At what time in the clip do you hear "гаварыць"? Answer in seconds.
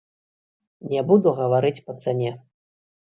1.43-1.83